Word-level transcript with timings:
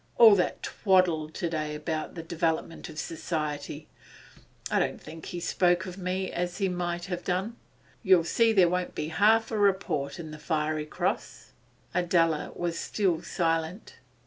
All 0.17 0.33
that 0.33 0.63
twaddle 0.63 1.29
to 1.29 1.47
day 1.47 1.75
about 1.75 2.15
the 2.15 2.23
development 2.23 2.89
of 2.89 2.97
society! 2.97 3.87
I 4.71 4.79
don't 4.79 4.99
think 4.99 5.27
he 5.27 5.39
spoke 5.39 5.85
of 5.85 5.99
me 5.99 6.31
as 6.31 6.57
he 6.57 6.69
might 6.69 7.05
have 7.05 7.23
done. 7.23 7.55
You'll 8.01 8.23
see 8.23 8.51
there 8.51 8.67
won't 8.67 8.95
be 8.95 9.09
half 9.09 9.51
a 9.51 9.57
report 9.59 10.19
in 10.19 10.31
the 10.31 10.39
"Fiery 10.39 10.85
Gross."' 10.85 11.51
Adela 11.93 12.51
was 12.55 12.79
still 12.79 13.21
silent. 13.21 13.97